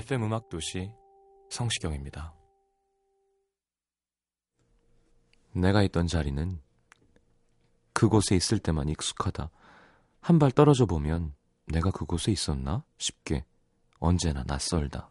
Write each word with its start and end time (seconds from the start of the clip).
FM 0.00 0.22
음악 0.24 0.48
도시 0.48 0.90
성시경입니다. 1.50 2.32
내가 5.52 5.82
있던 5.82 6.06
자리는 6.06 6.58
그곳에 7.92 8.34
있을 8.34 8.58
때만 8.60 8.88
익숙하다. 8.88 9.50
한 10.22 10.38
발 10.38 10.52
떨어져 10.52 10.86
보면 10.86 11.34
내가 11.66 11.90
그곳에 11.90 12.32
있었나 12.32 12.82
싶게 12.96 13.44
언제나 13.98 14.42
낯설다. 14.46 15.10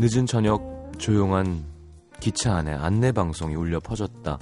늦은 0.00 0.26
저녁 0.26 0.92
조용한 0.96 1.64
기차 2.20 2.54
안에 2.54 2.72
안내 2.72 3.10
방송이 3.10 3.56
울려 3.56 3.80
퍼졌다. 3.80 4.38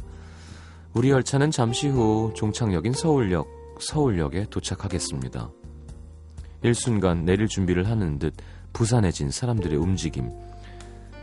우리 0.93 1.09
열차는 1.09 1.51
잠시 1.51 1.89
후 1.89 2.31
종착역인 2.35 2.93
서울역, 2.93 3.49
서울역에 3.81 4.49
도착하겠습니다. 4.51 5.51
일순간 6.63 7.25
내릴 7.25 7.49
준비를 7.49 7.89
하는 7.89 8.19
듯 8.19 8.35
부산해진 8.75 9.31
사람들의 9.31 9.79
움직임. 9.79 10.31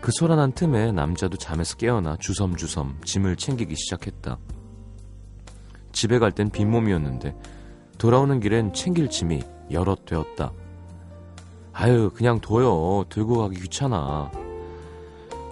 그 0.01 0.11
소란한 0.11 0.51
틈에 0.51 0.91
남자도 0.91 1.37
잠에서 1.37 1.77
깨어나 1.77 2.17
주섬주섬 2.17 3.01
짐을 3.05 3.35
챙기기 3.35 3.75
시작했다. 3.75 4.39
집에 5.91 6.17
갈 6.17 6.31
땐 6.31 6.49
빈몸이었는데 6.49 7.35
돌아오는 7.99 8.39
길엔 8.39 8.73
챙길 8.73 9.11
짐이 9.11 9.43
여럿 9.69 10.05
되었다. 10.05 10.51
아유 11.73 12.11
그냥 12.13 12.39
둬요. 12.39 13.05
들고 13.09 13.37
가기 13.39 13.59
귀찮아. 13.61 14.31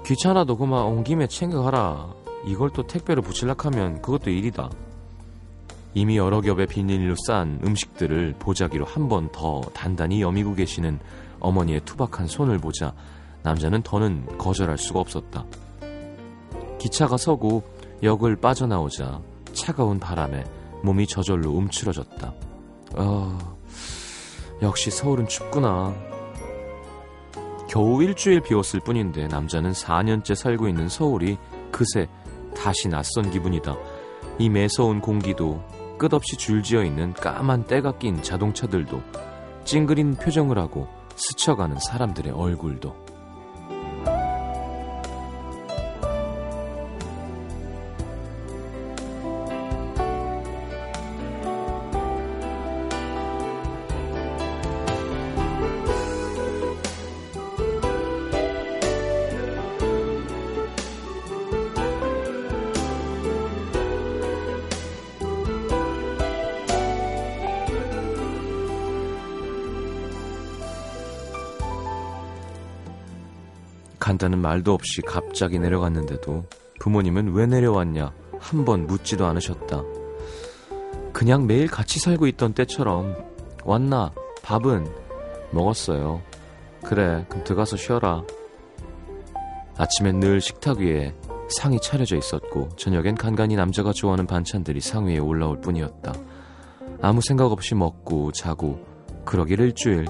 귀찮아도 0.05 0.57
그만 0.57 0.83
온 0.85 1.03
김에 1.03 1.27
챙겨가라. 1.27 2.13
이걸 2.45 2.69
또 2.71 2.85
택배로 2.85 3.21
붙일락 3.21 3.65
하면 3.65 4.01
그것도 4.01 4.29
일이다. 4.29 4.69
이미 5.93 6.17
여러 6.17 6.41
겹의 6.41 6.67
비닐로 6.67 7.15
싼 7.27 7.59
음식들을 7.63 8.35
보자기로 8.39 8.85
한 8.85 9.09
번 9.09 9.29
더 9.31 9.61
단단히 9.73 10.21
여미고 10.21 10.55
계시는 10.55 10.99
어머니의 11.39 11.81
투박한 11.85 12.27
손을 12.27 12.59
보자 12.59 12.93
남자는 13.43 13.81
더는 13.81 14.37
거절할 14.37 14.77
수가 14.77 14.99
없었다. 14.99 15.45
기차가 16.79 17.17
서고 17.17 17.63
역을 18.03 18.35
빠져나오자 18.37 19.19
차가운 19.53 19.99
바람에 19.99 20.43
몸이 20.83 21.07
저절로 21.07 21.51
움츠러졌다. 21.51 22.33
아... 22.95 23.37
역시 24.61 24.91
서울은 24.91 25.27
춥구나. 25.27 25.93
겨우 27.71 28.03
일주일 28.03 28.41
비웠을 28.41 28.81
뿐인데 28.81 29.27
남자는 29.27 29.71
4년째 29.71 30.35
살고 30.35 30.67
있는 30.67 30.89
서울이 30.89 31.37
그새 31.71 32.09
다시 32.53 32.89
낯선 32.89 33.31
기분이다. 33.31 33.77
이 34.39 34.49
매서운 34.49 34.99
공기도 34.99 35.63
끝없이 35.97 36.35
줄지어 36.35 36.83
있는 36.83 37.13
까만 37.13 37.63
때가 37.63 37.93
낀 37.97 38.21
자동차들도 38.21 39.01
찡그린 39.63 40.15
표정을 40.15 40.59
하고 40.59 40.89
스쳐가는 41.15 41.77
사람들의 41.79 42.33
얼굴도 42.33 42.93
말도 74.51 74.73
없이 74.73 75.01
갑자기 75.01 75.59
내려갔는데도 75.59 76.43
부모님은 76.81 77.33
왜 77.33 77.45
내려왔냐 77.45 78.11
한 78.37 78.65
번 78.65 78.85
묻지도 78.85 79.25
않으셨다. 79.25 79.81
그냥 81.13 81.47
매일 81.47 81.67
같이 81.67 81.99
살고 81.99 82.27
있던 82.27 82.53
때처럼 82.53 83.15
왔나 83.63 84.11
밥은 84.43 84.87
먹었어요. 85.51 86.21
그래 86.83 87.25
그럼 87.29 87.45
들어가서 87.45 87.77
쉬어라. 87.77 88.23
아침엔 89.77 90.19
늘 90.19 90.41
식탁 90.41 90.79
위에 90.79 91.15
상이 91.47 91.79
차려져 91.79 92.17
있었고 92.17 92.69
저녁엔 92.75 93.15
간간히 93.15 93.55
남자가 93.55 93.93
좋아하는 93.93 94.25
반찬들이 94.27 94.81
상 94.81 95.05
위에 95.05 95.19
올라올 95.19 95.61
뿐이었다. 95.61 96.13
아무 97.01 97.21
생각 97.21 97.53
없이 97.53 97.73
먹고 97.73 98.33
자고 98.33 98.85
그러길 99.23 99.61
일주일 99.61 100.07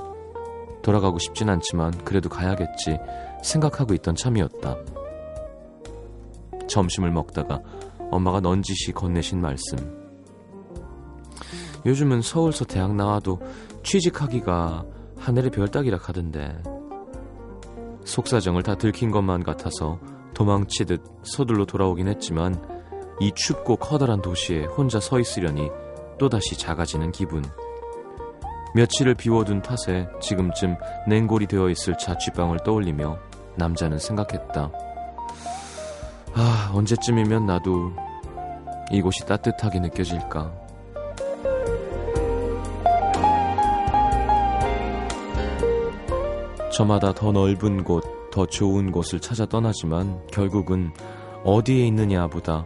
돌아가고 0.81 1.19
싶진 1.19 1.47
않지만 1.49 1.91
그래도 2.03 2.27
가야겠지 2.29 2.97
생각하고 3.43 3.93
있던 3.95 4.15
참이었다. 4.15 4.77
점심을 6.67 7.11
먹다가 7.11 7.61
엄마가 8.11 8.39
넌지시 8.39 8.91
건네신 8.93 9.41
말씀. 9.41 10.01
요즘은 11.85 12.21
서울서 12.21 12.65
대학 12.65 12.95
나와도 12.95 13.39
취직하기가 13.83 14.85
하늘의 15.17 15.51
별 15.51 15.67
따기라 15.67 15.97
하던데. 16.01 16.61
속사정을 18.05 18.63
다 18.63 18.75
들킨 18.75 19.11
것만 19.11 19.43
같아서 19.43 19.99
도망치듯 20.33 21.03
서둘러 21.23 21.65
돌아오긴 21.65 22.07
했지만 22.07 22.61
이 23.19 23.31
춥고 23.33 23.77
커다란 23.77 24.21
도시에 24.21 24.65
혼자 24.65 24.99
서 24.99 25.19
있으려니 25.19 25.69
또다시 26.17 26.57
작아지는 26.57 27.11
기분. 27.11 27.43
며칠을 28.73 29.15
비워둔 29.15 29.61
탓에 29.61 30.07
지금쯤 30.21 30.77
냉골이 31.07 31.47
되어 31.47 31.69
있을 31.69 31.97
자취방을 31.97 32.59
떠올리며 32.63 33.19
남자는 33.55 33.99
생각했다. 33.99 34.71
아, 36.33 36.71
언제쯤이면 36.73 37.45
나도 37.45 37.91
이곳이 38.91 39.25
따뜻하게 39.25 39.79
느껴질까. 39.79 40.51
저마다 46.71 47.13
더 47.13 47.31
넓은 47.31 47.83
곳, 47.83 48.03
더 48.31 48.45
좋은 48.45 48.91
곳을 48.91 49.19
찾아 49.19 49.45
떠나지만 49.45 50.25
결국은 50.31 50.91
어디에 51.43 51.85
있느냐보다 51.87 52.65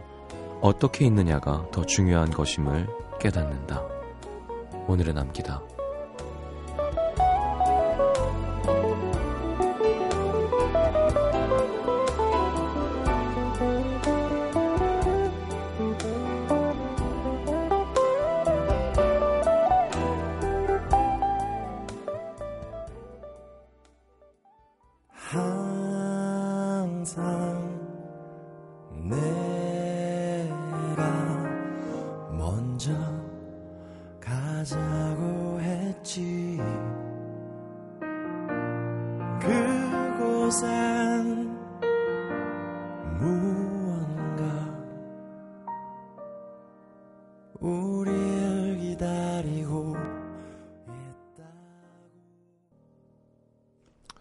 어떻게 0.60 1.06
있느냐가 1.06 1.66
더 1.72 1.84
중요한 1.84 2.30
것임을 2.30 2.86
깨닫는다. 3.18 3.82
오늘의 4.86 5.12
남기다. 5.12 5.75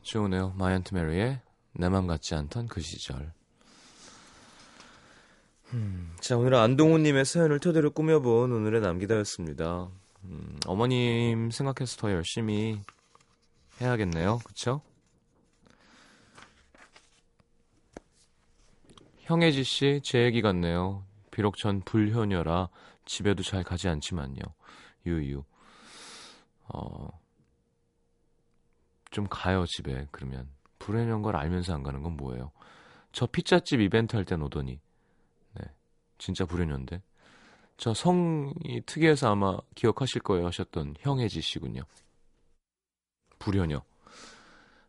좋으네요. 0.05 0.53
My 0.55 0.68
Aunt 0.68 0.93
Mary의 0.93 1.41
내 1.73 1.89
맘 1.89 2.07
같지 2.07 2.35
않던 2.35 2.67
그 2.67 2.79
시절. 2.79 3.33
음, 5.73 6.15
자, 6.21 6.37
오늘은 6.37 6.57
안동호님의 6.57 7.25
사연을 7.25 7.59
토대로 7.59 7.91
꾸며본 7.91 8.51
오늘의 8.51 8.81
남기다였습니다. 8.81 9.89
음, 10.23 10.59
어머님 10.67 11.49
생각해서 11.51 11.97
더 11.97 12.11
열심히 12.11 12.79
해야겠네요. 13.81 14.39
그쵸? 14.45 14.81
형혜지 19.21 19.63
씨, 19.63 20.01
제 20.03 20.23
얘기 20.23 20.41
같네요. 20.41 21.03
비록 21.31 21.57
전 21.57 21.81
불효녀라 21.81 22.69
집에도 23.05 23.41
잘 23.43 23.63
가지 23.63 23.89
않지만요. 23.89 24.39
유유. 25.05 25.43
어, 26.67 27.09
좀 29.15 29.27
가요, 29.29 29.65
집에, 29.65 30.07
그러면. 30.11 30.49
불효녀인 30.77 31.21
걸 31.21 31.37
알면서 31.37 31.73
안 31.73 31.83
가는 31.83 32.03
건 32.03 32.17
뭐예요? 32.17 32.51
저 33.13 33.25
피자집 33.25 33.79
이벤트 33.79 34.17
할 34.17 34.25
땐 34.25 34.41
오더니. 34.41 34.81
네. 35.53 35.65
진짜 36.17 36.45
불효녀인데. 36.45 37.01
저 37.77 37.93
성이 37.93 38.81
특이해서 38.85 39.31
아마 39.31 39.57
기억하실 39.73 40.21
거예요 40.21 40.47
하셨던 40.47 40.95
형혜지 40.99 41.39
씨군요. 41.39 41.83
불효녀. 43.39 43.81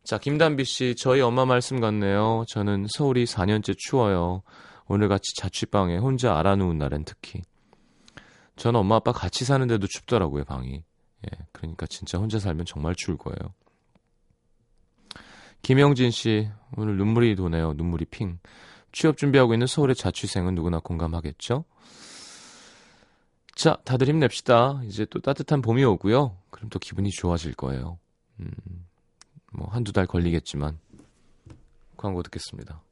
자, 0.02 0.18
김단비 0.18 0.64
씨, 0.64 0.96
저희 0.96 1.20
엄마 1.20 1.44
말씀 1.44 1.78
같네요. 1.78 2.42
저는 2.48 2.86
서울이 2.88 3.26
4년째 3.26 3.76
추워요. 3.78 4.42
오늘같이 4.88 5.36
자취방에 5.36 5.98
혼자 5.98 6.36
알아누운 6.36 6.78
날엔 6.78 7.04
특히. 7.04 7.42
저는 8.56 8.80
엄마 8.80 8.96
아빠 8.96 9.12
같이 9.12 9.44
사는데도 9.44 9.86
춥더라고요, 9.86 10.42
방이. 10.46 10.82
예, 11.26 11.46
그러니까 11.52 11.86
진짜 11.86 12.18
혼자 12.18 12.40
살면 12.40 12.66
정말 12.66 12.96
추울 12.96 13.16
거예요. 13.18 13.54
김영진 15.62 16.10
씨, 16.10 16.48
오늘 16.76 16.96
눈물이 16.96 17.36
도네요. 17.36 17.74
눈물이 17.74 18.06
핑. 18.06 18.38
취업 18.92 19.16
준비하고 19.16 19.52
있는 19.54 19.66
서울의 19.66 19.94
자취생은 19.96 20.54
누구나 20.54 20.78
공감하겠죠? 20.78 21.64
자, 23.54 23.78
다들 23.84 24.08
힘냅시다. 24.08 24.82
이제 24.84 25.06
또 25.06 25.20
따뜻한 25.20 25.62
봄이 25.62 25.82
오고요. 25.84 26.36
그럼 26.50 26.68
또 26.70 26.78
기분이 26.78 27.10
좋아질 27.10 27.54
거예요. 27.54 27.98
음, 28.40 28.50
뭐 29.52 29.68
한두 29.70 29.92
달 29.92 30.06
걸리겠지만 30.06 30.78
광고 31.96 32.22
듣겠습니다. 32.22 32.82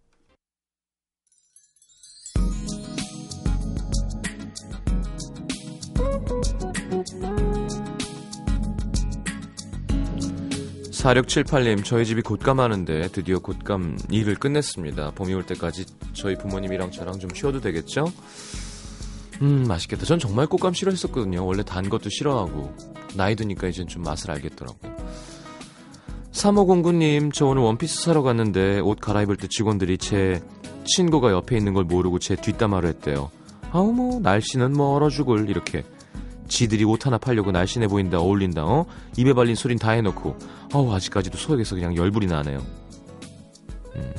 (4678님) 11.05 11.85
저희 11.85 12.07
집이 12.07 12.23
곶감하는데 12.23 13.09
드디어 13.09 13.39
곶감 13.39 13.99
일을 14.11 14.37
끝냈습니다. 14.37 15.11
봄이 15.11 15.35
올 15.35 15.45
때까지 15.45 15.85
저희 16.15 16.35
부모님이랑 16.35 16.91
저랑 16.91 17.19
좀 17.19 17.29
쉬어도 17.35 17.61
되겠죠? 17.61 18.11
음 19.43 19.65
맛있겠다. 19.69 20.07
전 20.07 20.19
정말 20.19 20.47
곶감 20.47 20.73
싫어했었거든요. 20.73 21.45
원래 21.45 21.63
단 21.63 21.91
것도 21.91 22.09
싫어하고. 22.09 22.75
나이 23.17 23.37
드니까 23.37 23.69
이젠 23.69 23.87
좀 23.87 24.03
맛을 24.03 24.31
알겠더라고요 24.31 24.95
3509님, 26.33 27.33
저 27.35 27.47
오늘 27.47 27.63
원피스 27.63 28.03
사러 28.03 28.23
갔는데 28.23 28.81
옷 28.81 28.99
갈아입을 28.99 29.37
때 29.37 29.47
직원들이 29.47 29.99
제 29.99 30.43
친구가 30.87 31.33
옆에 31.33 31.57
있는 31.57 31.75
걸 31.75 31.85
모르고 31.85 32.19
제 32.19 32.35
뒷담화를 32.35 32.89
했대요. 32.89 33.31
아우, 33.71 33.93
뭐, 33.93 34.21
날씨는 34.21 34.73
뭐 34.73 34.97
얼어 34.97 35.11
죽을, 35.11 35.49
이렇게. 35.49 35.85
지들이 36.49 36.85
옷 36.85 37.07
하나 37.07 37.19
팔려고 37.19 37.53
날씬해 37.53 37.89
보인다, 37.89 38.19
어울린다, 38.19 38.65
어? 38.65 38.87
입에 39.17 39.33
발린 39.33 39.55
소린 39.55 39.79
다 39.79 39.93
해놓고, 39.93 40.37
어우, 40.73 40.93
아직까지도 40.93 41.39
속에서 41.39 41.75
그냥 41.75 41.97
열불이 41.97 42.27
나네요. 42.27 42.59
음, 43.97 44.13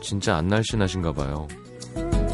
진짜 0.00 0.36
안 0.36 0.48
날씬하신가 0.48 1.12
봐요. 1.12 1.48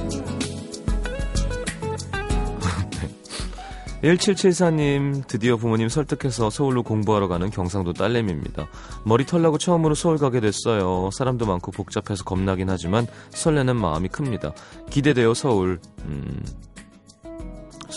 1774님, 4.03 5.27
드디어 5.27 5.59
부모님 5.59 5.91
설득해서 5.91 6.49
서울로 6.49 6.83
공부하러 6.83 7.29
가는 7.29 7.51
경상도 7.51 7.93
딸내미입니다. 7.93 8.67
머리 9.05 9.27
털라고 9.27 9.59
처음으로 9.59 9.95
서울 9.95 10.17
가게 10.17 10.41
됐어요. 10.41 11.11
사람도 11.13 11.45
많고 11.45 11.71
복잡해서 11.71 12.25
겁나긴 12.25 12.71
하지만 12.71 13.07
설레는 13.31 13.77
마음이 13.77 14.09
큽니다. 14.09 14.53
기대돼요, 14.89 15.35
서울. 15.35 15.81
음, 16.07 16.43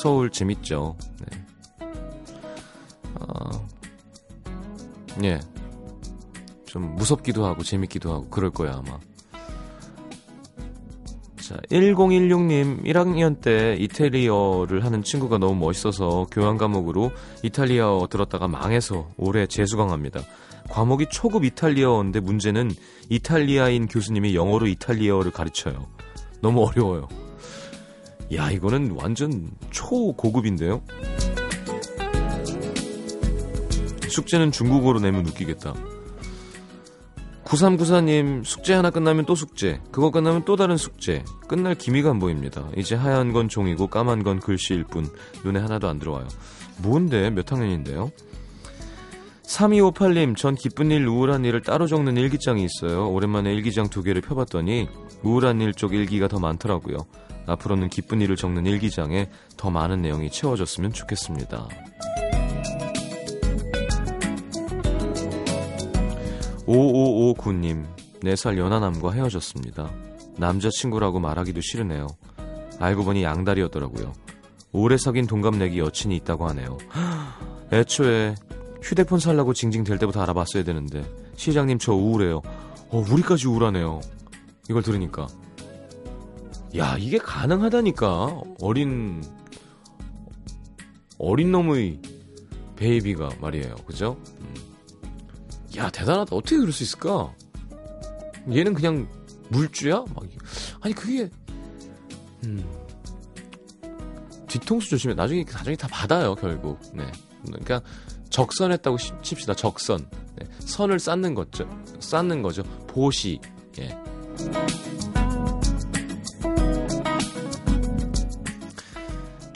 서울 0.04 0.30
재밌죠. 0.30 0.98
네. 1.22 1.88
아, 3.22 3.52
예. 5.24 5.40
좀 6.66 6.94
무섭기도 6.98 7.46
하고 7.46 7.64
재밌기도 7.64 8.12
하고 8.12 8.28
그럴 8.30 8.52
거야, 8.52 8.74
아마. 8.74 9.00
자, 11.38 11.56
1016님, 11.72 12.84
1학년 12.84 13.40
때 13.40 13.78
이탈리어를 13.80 14.84
하는 14.84 15.04
친구가 15.04 15.38
너무 15.38 15.56
멋있어서 15.56 16.28
교환 16.30 16.58
과목으로 16.58 17.12
이탈리아어 17.42 18.08
들었다가 18.10 18.50
망해서 18.50 19.10
올해 19.16 19.48
재수강합니다. 19.48 20.20
과목이 20.70 21.06
초급 21.12 21.46
이탈리아어인데 21.46 22.20
문제는 22.20 22.72
이탈리아인 23.08 23.88
교수님이 23.88 24.36
영어로 24.36 24.68
이탈리아어를 24.68 25.32
가르쳐요. 25.32 25.88
너무 26.42 26.66
어려워요. 26.66 27.08
야, 28.36 28.50
이거는 28.50 28.92
완전 28.92 29.52
초고급인데요? 29.70 30.82
숙제는 34.08 34.52
중국어로 34.52 35.00
내면 35.00 35.26
웃기겠다. 35.28 35.74
9394님, 37.44 38.44
숙제 38.44 38.74
하나 38.74 38.90
끝나면 38.90 39.26
또 39.26 39.36
숙제, 39.36 39.80
그거 39.92 40.10
끝나면 40.10 40.46
또 40.46 40.56
다른 40.56 40.78
숙제. 40.78 41.24
끝날 41.48 41.76
기미가 41.76 42.10
안 42.10 42.20
보입니다. 42.20 42.68
이제 42.78 42.96
하얀 42.96 43.34
건 43.34 43.50
종이고 43.50 43.88
까만 43.88 44.24
건 44.24 44.40
글씨일 44.40 44.86
뿐, 44.86 45.08
눈에 45.44 45.60
하나도 45.60 45.88
안 45.88 46.00
들어와요. 46.00 46.28
뭔데? 46.82 47.30
몇 47.30 47.52
학년인데요? 47.52 48.12
3258님, 49.44 50.36
전 50.38 50.56
기쁜 50.56 50.90
일, 50.90 51.06
우울한 51.08 51.46
일을 51.46 51.62
따로 51.62 51.86
적는 51.86 52.18
일기장이 52.18 52.66
있어요. 52.66 53.10
오랜만에 53.12 53.54
일기장 53.54 53.90
두 53.90 54.02
개를 54.02 54.22
펴봤더니, 54.22 54.88
우울한 55.22 55.62
일 55.62 55.74
쪽 55.74 55.94
일기가 55.94 56.28
더 56.28 56.40
많더라고요. 56.40 56.98
앞으로는 57.46 57.90
기쁜 57.90 58.22
일을 58.22 58.36
적는 58.36 58.66
일기장에 58.66 59.30
더 59.58 59.70
많은 59.70 60.02
내용이 60.02 60.30
채워졌으면 60.32 60.94
좋겠습니다. 60.94 61.68
5559님, 66.66 67.86
4살 68.22 68.58
연하남과 68.58 69.12
헤어졌습니다. 69.12 69.92
남자친구라고 70.38 71.20
말하기도 71.20 71.62
싫으네요. 71.62 72.08
알고 72.80 73.04
보니 73.04 73.24
양다리였더라고요. 73.24 74.14
오래 74.72 74.98
사귄 74.98 75.28
동갑내기 75.28 75.80
여친이 75.80 76.16
있다고 76.18 76.48
하네요. 76.50 76.78
애초에 77.72 78.36
휴대폰 78.82 79.20
살라고 79.20 79.54
징징 79.54 79.84
댈 79.84 79.98
때부터 79.98 80.22
알아봤어야 80.22 80.64
되는데 80.64 81.04
시장님 81.36 81.80
저 81.80 81.94
우울해요. 81.94 82.42
어, 82.90 83.04
우리까지 83.10 83.48
우울하네요. 83.48 84.02
이걸 84.70 84.82
들으니까 84.82 85.28
야 86.78 86.98
이게 86.98 87.18
가능하다니까. 87.18 88.42
어린 88.62 89.24
어린 91.18 91.52
놈의 91.52 92.00
베이비가 92.76 93.30
말이에요. 93.40 93.76
그죠? 93.86 94.18
음. 94.42 94.54
야 95.78 95.90
대단하다. 95.90 96.36
어떻게 96.36 96.58
그럴 96.58 96.72
수 96.72 96.84
있을까? 96.84 97.34
얘는 98.52 98.74
그냥 98.74 99.08
물주야? 99.50 100.04
막 100.14 100.24
아니 100.82 100.94
그게 100.94 101.30
음. 102.44 102.64
뒤통수 104.48 104.90
조심해. 104.90 105.14
나중에 105.16 105.46
나중에 105.46 105.76
다 105.76 105.88
받아요 105.88 106.36
결국. 106.36 106.80
네. 106.94 107.06
그러니까 107.46 107.82
적선했다고 108.30 108.98
칩시다. 109.22 109.54
적선. 109.54 110.08
네. 110.36 110.48
선을 110.60 111.00
쌓는 111.00 111.36
거죠. 111.36 111.70
쌓는 112.00 112.42
거죠. 112.42 112.64
보시. 112.88 113.40
예. 113.80 113.96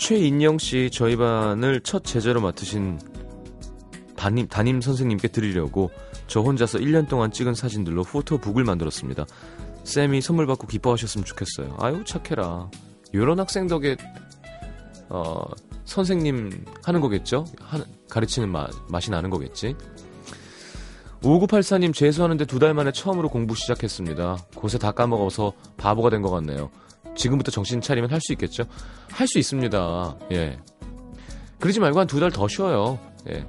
최인영 0.08 0.58
씨 0.58 0.90
저희 0.90 1.18
반을 1.18 1.82
첫 1.82 2.06
제자로 2.06 2.40
맡으신 2.40 2.98
담임, 4.16 4.48
담임 4.48 4.80
선생님께 4.80 5.28
드리려고 5.28 5.92
저 6.28 6.40
혼자서 6.40 6.78
1년 6.78 7.10
동안 7.10 7.30
찍은 7.30 7.56
사진들로 7.56 8.04
포토북을 8.06 8.64
만들었습니다. 8.64 9.26
쌤이 9.84 10.22
선물 10.22 10.48
받고 10.48 10.68
기뻐하셨으면 10.68 11.26
좋겠어요. 11.26 11.76
아유 11.82 12.06
착해라. 12.06 12.72
이런 13.12 13.38
학생 13.38 13.68
덕에 13.68 13.98
어, 15.10 15.44
선생님 15.84 16.64
하는 16.86 17.02
거겠죠? 17.02 17.44
하, 17.60 17.84
가르치는 18.10 18.48
마, 18.48 18.66
맛이 18.88 19.12
나는 19.12 19.30
거겠지? 19.30 19.76
5984님 21.22 21.94
재수하는데 21.94 22.46
두 22.46 22.60
달 22.60 22.74
만에 22.74 22.94
처음으로 22.94 23.28
공부 23.28 23.56
시작했습니다. 23.56 24.38
곳에 24.56 24.78
다 24.78 24.94
까먹어서 24.94 25.52
바보가 25.76 26.10
된 26.12 26.22
것 26.22 26.30
같네요. 26.30 26.72
지금부터 27.18 27.52
정신 27.52 27.82
차리면 27.82 28.12
할 28.12 28.20
수 28.22 28.32
있겠죠? 28.34 28.64
할 29.10 29.28
수 29.28 29.40
있습니다. 29.40 30.18
예. 30.32 30.58
그러지 31.60 31.80
말고 31.80 32.00
한 32.00 32.08
두 32.08 32.20
달 32.20 32.32
더 32.32 32.48
쉬어요. 32.48 33.00
예. 33.30 33.46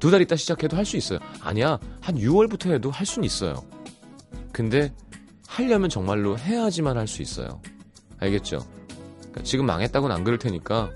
두 0.00 0.10
달 0.10 0.20
있다 0.22 0.36
시작해도 0.36 0.76
할 0.76 0.84
수 0.84 0.96
있어요. 0.96 1.18
아니야. 1.40 1.78
한 2.00 2.16
6월부터 2.16 2.70
해도 2.72 2.90
할 2.90 3.06
수는 3.06 3.24
있어요. 3.24 3.54
근데 4.52 4.92
하려면 5.46 5.88
정말로 5.88 6.36
해야지만 6.38 6.98
할 6.98 7.06
수 7.06 7.22
있어요. 7.22 7.60
알겠죠? 8.18 8.58
그러니까 9.20 9.42
지금 9.42 9.66
망했다고는 9.66 10.14
안 10.14 10.24
그럴 10.24 10.38
테니까 10.38 10.90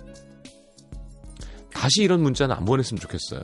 다시 1.73 2.03
이런 2.03 2.21
문자는 2.23 2.55
안 2.57 2.65
보냈으면 2.65 3.01
좋겠어요. 3.01 3.43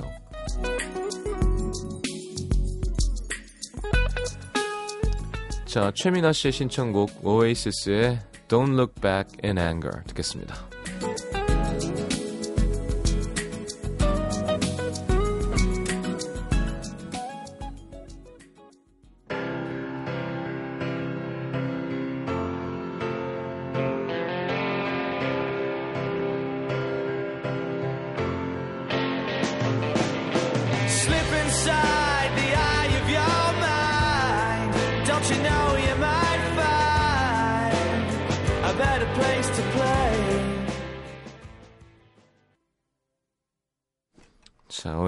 자, 5.66 5.90
최민아 5.94 6.32
씨의 6.32 6.52
신청곡 6.52 7.26
오에이시스의 7.26 8.20
Don't 8.53 8.75
Look 8.75 8.99
Back 9.01 9.37
in 9.43 9.57
Anger 9.57 10.03
듣겠습니다. 10.07 10.55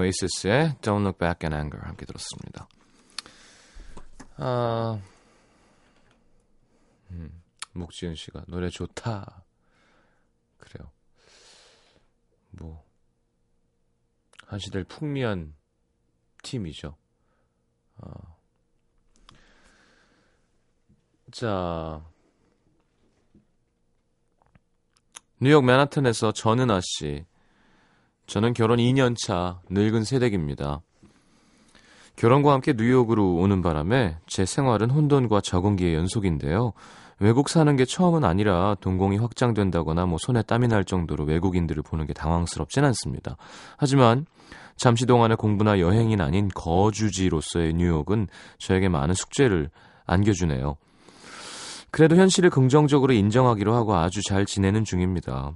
오에이시스의 0.07 0.75
Don't 0.81 1.01
Look 1.01 1.17
Back 1.17 1.39
in 1.43 1.53
Anger 1.53 1.85
함께 1.85 2.05
들었습니다. 2.05 2.67
아, 4.37 5.01
음, 7.11 7.43
목지은 7.73 8.15
씨가 8.15 8.45
노래 8.47 8.69
좋다. 8.69 9.43
그래요. 10.57 10.91
뭐, 12.51 12.83
한 14.45 14.59
시대를 14.59 14.85
풍미한 14.85 15.55
팀이죠. 16.43 16.95
어. 17.97 18.37
자, 21.31 22.05
뉴욕 25.39 25.63
맨하튼에서 25.65 26.31
전은아 26.31 26.79
씨. 26.81 27.25
저는 28.27 28.53
결혼 28.53 28.77
2년 28.77 29.15
차 29.17 29.61
늙은 29.69 30.03
새댁입니다. 30.03 30.81
결혼과 32.17 32.51
함께 32.51 32.73
뉴욕으로 32.73 33.35
오는 33.35 33.61
바람에 33.61 34.17
제 34.27 34.45
생활은 34.45 34.89
혼돈과 34.89 35.41
적응기의 35.41 35.95
연속인데요. 35.95 36.73
외국 37.19 37.47
사는 37.47 37.73
게 37.77 37.85
처음은 37.85 38.25
아니라 38.25 38.75
동공이 38.81 39.17
확장된다거나 39.17 40.05
뭐 40.05 40.17
손에 40.19 40.41
땀이 40.43 40.67
날 40.67 40.83
정도로 40.83 41.23
외국인들을 41.23 41.81
보는 41.83 42.05
게 42.05 42.13
당황스럽진 42.13 42.83
않습니다. 42.83 43.37
하지만 43.77 44.25
잠시 44.75 45.05
동안의 45.05 45.37
공부나 45.37 45.79
여행이 45.79 46.17
아닌 46.19 46.49
거주지로서의 46.53 47.73
뉴욕은 47.73 48.27
저에게 48.59 48.89
많은 48.89 49.15
숙제를 49.15 49.69
안겨주네요. 50.05 50.75
그래도 51.91 52.17
현실을 52.17 52.49
긍정적으로 52.49 53.13
인정하기로 53.13 53.73
하고 53.73 53.95
아주 53.95 54.21
잘 54.21 54.45
지내는 54.45 54.83
중입니다. 54.83 55.53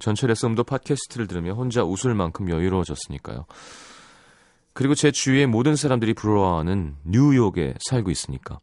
전철의 0.00 0.34
썸도 0.34 0.64
팟캐스트를 0.64 1.28
들으며 1.28 1.52
혼자 1.52 1.84
웃을 1.84 2.14
만큼 2.14 2.50
여유로워졌으니까요. 2.50 3.46
그리고 4.72 4.94
제 4.94 5.10
주위의 5.10 5.46
모든 5.46 5.76
사람들이 5.76 6.14
부러워하는 6.14 6.96
뉴욕에 7.04 7.74
살고 7.88 8.10
있으니까. 8.10 8.60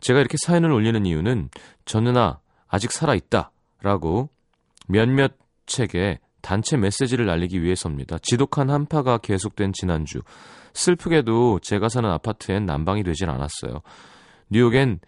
제가 0.00 0.20
이렇게 0.20 0.36
사연을 0.44 0.70
올리는 0.70 1.06
이유는 1.06 1.48
전누나 1.86 2.40
아직 2.68 2.92
살아있다 2.92 3.50
라고 3.80 4.28
몇몇 4.86 5.32
책에 5.66 6.18
단체 6.42 6.76
메시지를 6.76 7.26
날리기 7.26 7.62
위해서입니다. 7.62 8.18
지독한 8.22 8.68
한파가 8.68 9.18
계속된 9.18 9.72
지난주 9.72 10.20
슬프게도 10.74 11.60
제가 11.60 11.88
사는 11.88 12.10
아파트엔 12.10 12.66
난방이 12.66 13.02
되질 13.02 13.30
않았어요. 13.30 13.80
뉴욕엔 14.50 15.00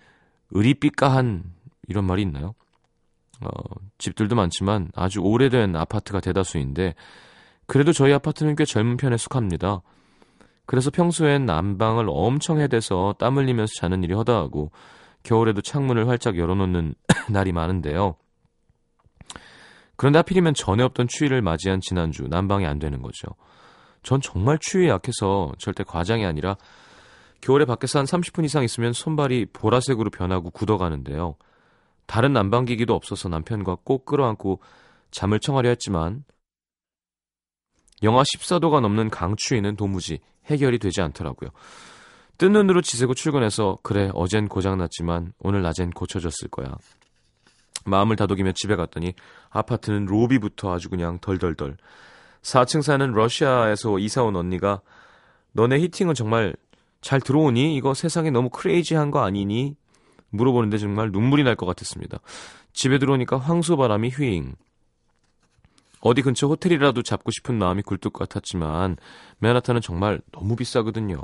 의리삐까한 0.51 1.45
이런 1.89 2.07
말이 2.07 2.23
있나요? 2.23 2.55
어, 3.43 3.49
집들도 3.99 4.35
많지만 4.35 4.91
아주 4.95 5.21
오래된 5.21 5.77
아파트가 5.77 6.21
대다수인데 6.21 6.95
그래도 7.67 7.93
저희 7.93 8.13
아파트는 8.13 8.57
꽤 8.57 8.65
젊은 8.65 8.97
편에 8.97 9.17
속합니다. 9.17 9.83
그래서 10.67 10.91
평소엔 10.91 11.47
난방을 11.47 12.07
엄청 12.09 12.61
해대서 12.61 13.15
땀 13.19 13.37
흘리면서 13.37 13.73
자는 13.77 14.03
일이 14.03 14.15
허다하고 14.15 14.71
겨울에도 15.23 15.61
창문을 15.61 16.09
활짝 16.09 16.39
열어놓는 16.39 16.95
날이 17.31 17.53
많은데요. 17.53 18.17
그런데 19.97 20.19
하필이면 20.19 20.55
전에 20.55 20.83
없던 20.83 21.09
추위를 21.09 21.43
맞이한 21.43 21.81
지난주 21.81 22.25
난방이 22.29 22.67
안 22.67 22.79
되는 22.79 23.01
거죠. 23.01 23.29
전 24.03 24.21
정말 24.21 24.59
추위에 24.61 24.89
약해서 24.89 25.53
절대 25.59 25.83
과장이 25.83 26.25
아니라 26.25 26.57
겨울에 27.41 27.65
밖에서 27.65 27.99
한 27.99 28.07
30분 28.07 28.45
이상 28.45 28.63
있으면 28.63 28.93
손발이 28.93 29.47
보라색으로 29.53 30.11
변하고 30.11 30.51
굳어가는데요. 30.51 31.37
다른 32.07 32.33
난방기기도 32.33 32.95
없어서 32.95 33.29
남편과 33.29 33.79
꼭 33.85 34.07
끌어안고 34.07 34.61
잠을 35.11 35.41
청하려 35.41 35.69
했지만 35.71 36.25
영하 38.03 38.23
14도가 38.23 38.81
넘는 38.81 39.11
강추위는 39.11 39.77
도무지 39.77 40.19
해결이 40.47 40.79
되지 40.79 41.01
않더라고요. 41.01 41.51
뜬 42.39 42.53
눈으로 42.53 42.83
지새고 42.83 43.15
출근해서 43.15 43.79
그래 43.83 44.11
어젠 44.15 44.49
고장났지만 44.49 45.33
오늘 45.39 45.63
낮엔 45.63 45.91
고쳐졌을 45.91 46.49
거야. 46.49 46.77
마음을 47.87 48.17
다독이며 48.17 48.53
집에 48.53 48.77
갔더니 48.77 49.15
아파트는 49.51 50.07
로비부터 50.07 50.75
아주 50.75 50.91
그냥 50.91 51.19
덜덜덜. 51.21 51.77
4층 52.43 52.83
사는 52.83 53.11
러시아에서 53.11 53.99
이사 53.99 54.23
온 54.23 54.37
언니가 54.37 54.81
너네 55.53 55.81
히팅은 55.81 56.15
정말 56.15 56.55
잘 57.01 57.21
들어오니? 57.21 57.77
이거 57.77 57.95
세상에 57.95 58.31
너무 58.31 58.51
크레이지한 58.51 59.11
거 59.11 59.25
아니니? 59.25 59.77
물어보는데 60.37 60.79
정말 60.79 61.11
눈물이 61.11 61.43
날 61.43 61.57
것 61.57 61.67
같았습니다. 61.67 62.19
집에 62.73 62.99
들어오니까 62.99 63.39
황소바람이 63.39 64.11
휘잉. 64.11 64.55
어디 66.01 66.23
근처 66.23 66.47
호텔이라도 66.47 67.03
잡고 67.03 67.31
싶은 67.31 67.59
마음이 67.59 67.83
굴뚝 67.83 68.13
같았지만 68.13 68.97
맨하탄은 69.39 69.81
정말 69.81 70.21
너무 70.33 70.55
비싸거든요. 70.55 71.21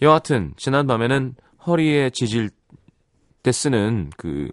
여하튼 0.00 0.54
지난 0.56 0.86
밤에는 0.86 1.34
허리에 1.66 2.10
지질 2.10 2.50
때 3.42 3.52
쓰는 3.52 4.10
그 4.16 4.50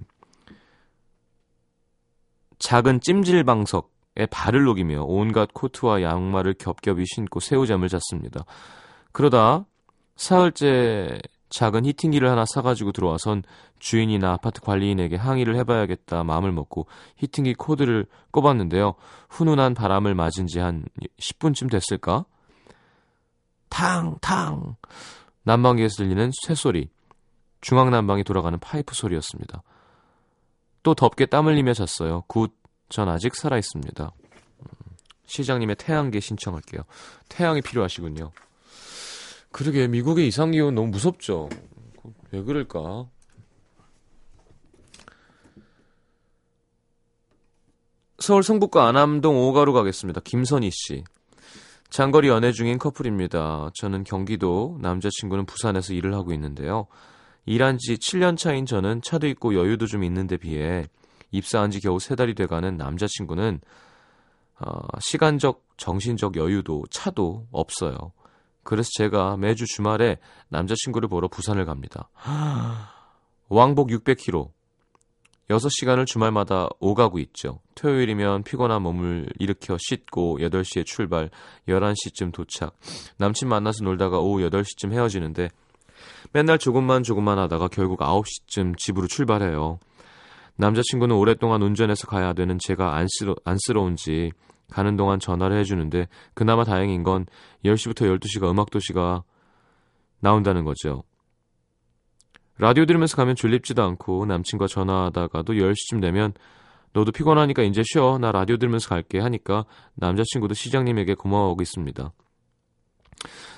작은 2.60 3.00
찜질방석에 3.02 4.26
발을 4.32 4.64
녹이며 4.64 5.04
온갖 5.04 5.50
코트와 5.54 6.02
양말을 6.02 6.56
겹겹이 6.56 7.06
신고 7.06 7.40
새우잠을 7.40 7.90
잤습니다. 7.90 8.44
그러다 9.12 9.66
사흘째 10.16 11.20
작은 11.50 11.86
히팅기를 11.86 12.30
하나 12.30 12.44
사가지고 12.46 12.92
들어와선 12.92 13.44
주인이나 13.80 14.32
아파트 14.34 14.62
관리인에게 14.62 15.16
항의를 15.16 15.56
해봐야겠다 15.58 16.24
마음을 16.24 16.52
먹고 16.52 16.88
히팅기 17.18 17.54
코드를 17.56 18.08
꼽았는데요. 18.32 18.96
훈훈한 19.30 19.74
바람을 19.76 20.16
맞은 20.16 20.48
지 20.48 20.60
한 20.60 20.86
10분쯤 21.20 21.70
됐을까? 21.72 22.26
탕! 23.70 24.18
탕! 24.22 24.76
난방기에서 25.44 25.98
들리는 25.98 26.32
쇠소리. 26.46 26.90
중앙 27.62 27.90
난방이 27.92 28.24
돌아가는 28.24 28.58
파이프 28.60 28.96
소리였습니다. 28.96 29.62
또 30.84 30.94
덥게 30.94 31.26
땀 31.28 31.48
흘리며 31.48 31.74
잤어요. 31.74 32.24
good. 32.28 32.54
전 32.90 33.10
아직 33.10 33.36
살아있습니다. 33.36 34.04
음, 34.04 34.68
시장님의 35.26 35.76
태양계 35.78 36.20
신청할게요. 36.20 36.84
태양이 37.30 37.62
필요하시군요. 37.62 38.32
그러게 39.56 39.88
미국의 39.88 40.28
이상기온 40.28 40.76
너무 40.76 40.90
무섭죠. 40.90 41.48
왜 42.32 42.44
그럴까? 42.44 43.08
서울 48.20 48.44
성북구 48.44 48.82
안암동 48.82 49.34
5가로 49.34 49.72
가겠습니다. 49.72 50.20
김선희 50.26 50.72
씨. 50.74 51.06
장거리 51.90 52.28
연애 52.28 52.52
중인 52.52 52.78
커플입니다. 52.80 53.70
저는 53.76 54.04
경기도, 54.04 54.78
남자친구는 54.82 55.46
부산에서 55.46 55.94
일을 55.94 56.14
하고 56.16 56.34
있는데요. 56.34 56.88
일한 57.46 57.78
지 57.78 57.94
7년 57.94 58.38
차인 58.38 58.66
저는 58.66 59.04
차도 59.04 59.26
있고 59.28 59.56
여유도 59.56 59.88
좀 59.88 60.04
있는데 60.04 60.36
비해 60.36 60.86
입사한 61.32 61.72
지 61.72 61.80
겨우 61.80 62.02
세 62.02 62.16
달이 62.16 62.36
돼가는 62.36 62.76
남자친구는 62.76 63.62
어, 64.60 65.00
시간적, 65.00 65.64
정신적 65.78 66.36
여유도 66.36 66.84
차도 66.92 67.48
없어요. 67.54 68.12
그래서 68.66 68.90
제가 68.96 69.38
매주 69.38 69.66
주말에 69.66 70.18
남자친구를 70.50 71.08
보러 71.08 71.30
부산을 71.30 71.66
갑니다. 71.66 72.10
왕복 73.48 73.90
600km. 73.90 74.50
6시간을 75.50 76.08
주말마다 76.08 76.68
오가고 76.80 77.20
있죠. 77.20 77.60
토요일이면 77.76 78.42
피곤한 78.44 78.82
몸을 78.82 79.28
일으켜 79.38 79.78
씻고 79.80 80.40
8시에 80.40 80.84
출발, 80.86 81.30
11시쯤 81.68 82.34
도착. 82.34 82.76
남친 83.18 83.48
만나서 83.48 83.84
놀다가 83.84 84.18
오후 84.18 84.40
8시쯤 84.50 84.92
헤어지는데 84.92 85.50
맨날 86.34 86.58
조금만 86.58 87.04
조금만 87.04 87.38
하다가 87.38 87.68
결국 87.68 88.00
9시쯤 88.00 88.78
집으로 88.80 89.06
출발해요. 89.06 89.78
남자친구는 90.56 91.16
오랫동안 91.16 91.62
운전해서 91.62 92.08
가야 92.08 92.34
되는 92.34 92.58
제가 92.58 92.96
안쓰러, 92.96 93.36
안쓰러운지 93.44 94.32
가는 94.72 94.96
동안 94.98 95.20
전화를 95.20 95.58
해주는데 95.60 96.08
그나마 96.34 96.64
다행인 96.64 97.04
건 97.04 97.26
10시부터 97.64 98.20
12시가 98.20 98.50
음악도시가 98.50 99.24
나온다는 100.20 100.64
거죠. 100.64 101.04
라디오 102.58 102.86
들으면서 102.86 103.18
가면 103.18 103.36
졸립지도 103.36 103.84
않고 103.84 104.26
남친과 104.26 104.68
전화하다가도 104.68 105.54
10시쯤 105.54 106.02
되면 106.02 106.34
너도 106.94 107.12
피곤하니까 107.12 107.64
이제 107.64 107.84
쉬어. 107.86 108.18
나 108.18 108.32
라디오 108.32 108.56
들으면서 108.56 108.88
갈게 108.88 109.20
하니까 109.20 109.66
남자친구도 109.96 110.54
시장님에게 110.54 111.16
고마워하고 111.16 111.62
있습니다. 111.62 112.14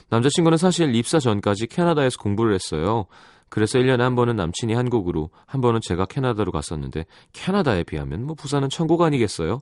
남자친구는 0.09 0.57
사실 0.57 0.95
입사 0.95 1.19
전까지 1.19 1.67
캐나다에서 1.67 2.17
공부를 2.17 2.55
했어요. 2.55 3.05
그래서 3.49 3.77
1년에 3.79 3.99
한 3.99 4.15
번은 4.15 4.35
남친이 4.35 4.73
한국으로, 4.73 5.29
한 5.45 5.61
번은 5.61 5.81
제가 5.81 6.05
캐나다로 6.05 6.51
갔었는데 6.51 7.05
캐나다에 7.33 7.83
비하면 7.83 8.25
뭐 8.25 8.35
부산은 8.35 8.69
천국 8.69 9.01
아니겠어요? 9.03 9.59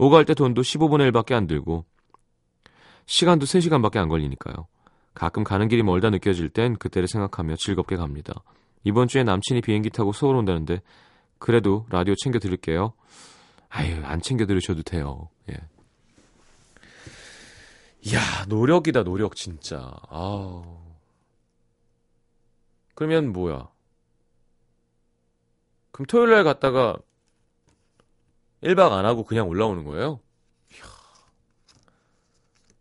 오갈 0.00 0.24
때 0.24 0.32
돈도 0.32 0.62
15분의 0.62 1.12
1밖에 1.12 1.34
안 1.34 1.46
들고 1.46 1.84
시간도 3.04 3.44
3시간밖에 3.44 3.98
안 3.98 4.08
걸리니까요. 4.08 4.66
가끔 5.12 5.44
가는 5.44 5.68
길이 5.68 5.82
멀다 5.82 6.08
느껴질 6.08 6.48
땐 6.48 6.76
그때를 6.76 7.06
생각하며 7.06 7.56
즐겁게 7.56 7.96
갑니다. 7.96 8.42
이번 8.82 9.08
주에 9.08 9.24
남친이 9.24 9.60
비행기 9.60 9.90
타고 9.90 10.12
서울 10.12 10.36
온다는데 10.36 10.80
그래도 11.38 11.84
라디오 11.90 12.14
챙겨 12.14 12.38
들을게요. 12.38 12.94
아유, 13.68 14.00
안 14.02 14.22
챙겨 14.22 14.46
들으셔도 14.46 14.82
돼요. 14.82 15.28
예. 15.50 15.56
이야, 18.02 18.20
노력이다, 18.48 19.04
노력, 19.04 19.36
진짜. 19.36 19.92
아우. 20.08 20.64
그러면 22.94 23.32
뭐야? 23.32 23.68
그럼 25.92 26.06
토요일 26.06 26.30
날 26.30 26.44
갔다가 26.44 26.96
1박 28.62 28.92
안 28.92 29.04
하고 29.06 29.24
그냥 29.24 29.48
올라오는 29.48 29.84
거예요? 29.84 30.20
이야. 30.72 30.82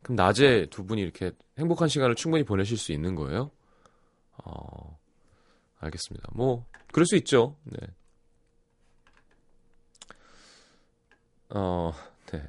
그럼 0.01 0.15
낮에 0.15 0.67
두 0.69 0.85
분이 0.85 1.01
이렇게 1.01 1.31
행복한 1.57 1.87
시간을 1.87 2.15
충분히 2.15 2.43
보내실 2.43 2.77
수 2.77 2.91
있는 2.91 3.15
거예요? 3.15 3.51
어, 4.43 4.99
알겠습니다. 5.79 6.29
뭐, 6.33 6.65
그럴 6.91 7.05
수 7.05 7.15
있죠. 7.17 7.55
네. 7.63 7.77
어, 11.49 11.93
네. 12.31 12.45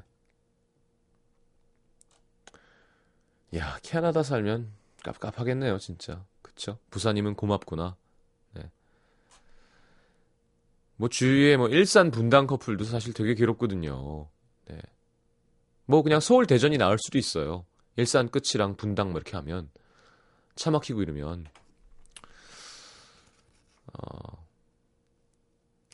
야, 3.57 3.79
캐나다 3.83 4.23
살면 4.23 4.73
깝깝하겠네요, 5.03 5.79
진짜. 5.79 6.25
그쵸? 6.43 6.79
부사님은 6.91 7.35
고맙구나. 7.35 7.97
네. 8.53 8.71
뭐 11.01 11.09
주위에 11.09 11.57
뭐 11.57 11.69
일산 11.69 12.11
분당 12.11 12.47
커플도 12.47 12.85
사실 12.85 13.15
되게 13.15 13.35
괴롭거든요. 13.35 14.29
네. 14.67 14.79
뭐 15.87 16.03
그냥 16.03 16.21
서울 16.21 16.45
대전이 16.47 16.77
나을 16.77 16.99
수도 17.01 17.17
있어요. 17.17 17.65
일산 17.97 18.29
끝이랑 18.29 18.77
분당 18.77 19.13
뭐 19.13 19.19
이렇게 19.19 19.35
하면 19.39 19.71
차 20.57 20.71
막히고 20.71 21.01
이러면 21.01 21.47
어, 23.95 24.47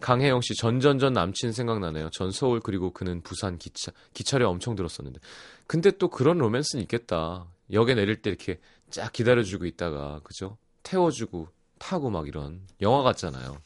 강혜영 0.01 0.41
씨 0.41 0.57
전전전 0.57 1.13
남친 1.13 1.53
생각나네요. 1.53 2.11
전 2.11 2.33
서울 2.33 2.59
그리고 2.59 2.91
그는 2.91 3.23
부산 3.23 3.59
기차 3.59 3.93
기차료 4.13 4.49
엄청 4.49 4.75
들었었는데 4.75 5.21
근데 5.69 5.93
또 5.93 6.09
그런 6.09 6.39
로맨스는 6.39 6.83
있겠다. 6.83 7.47
역에 7.71 7.95
내릴 7.95 8.23
때 8.23 8.31
이렇게 8.31 8.59
쫙 8.91 9.13
기다려주고 9.13 9.67
있다가 9.67 10.19
그죠? 10.25 10.59
태워주고 10.83 11.47
타고 11.79 12.11
막 12.11 12.27
이런 12.27 12.67
영화 12.81 13.05
같잖아요. 13.05 13.57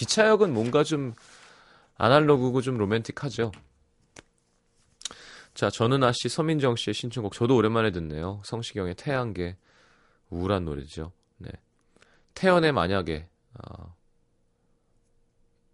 기차역은 0.00 0.54
뭔가 0.54 0.82
좀 0.82 1.12
아날로그고 1.98 2.62
좀 2.62 2.78
로맨틱하죠. 2.78 3.52
자, 5.52 5.68
전은아 5.68 6.12
씨, 6.12 6.30
서민정 6.30 6.76
씨의 6.76 6.94
신청곡 6.94 7.34
저도 7.34 7.54
오랜만에 7.56 7.90
듣네요. 7.90 8.40
성시경의 8.46 8.94
태양계 8.94 9.58
우울한 10.30 10.64
노래죠. 10.64 11.12
네. 11.36 11.50
태연의 12.34 12.72
만약에 12.72 13.28
아, 13.52 13.94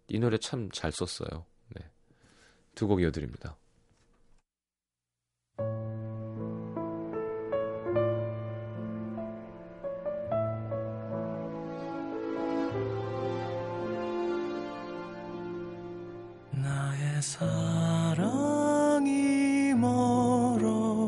이 0.09 0.19
노래 0.19 0.37
참 0.37 0.69
잘 0.73 0.91
썼어요. 0.91 1.45
네. 1.69 1.89
두 2.75 2.87
곡 2.87 3.01
이어드립니다. 3.01 3.55
사랑이 17.21 19.03
멀어지네 19.75 21.07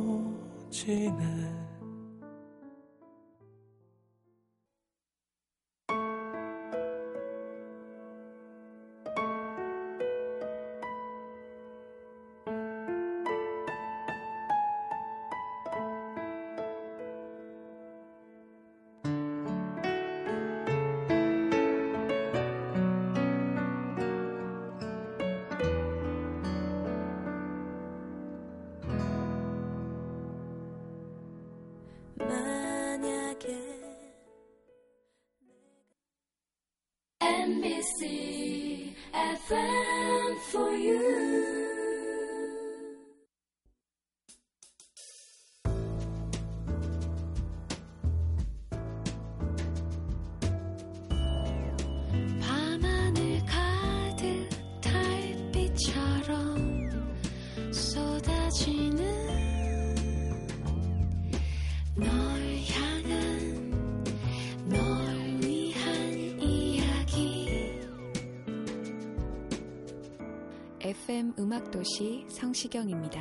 FM 71.10 71.34
음악도시 71.40 72.28
성시경입니다. 72.30 73.20